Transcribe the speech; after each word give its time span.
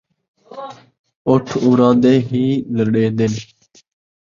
اُٹھ 1.29 1.51
اوڑاندے 1.63 2.13
ءِی 2.37 2.45
لݙیندِن 2.75 3.33